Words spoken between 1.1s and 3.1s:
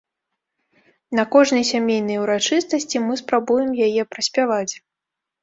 На кожнай сямейнай урачыстасці